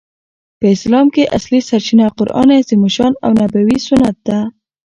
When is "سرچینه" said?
1.69-2.05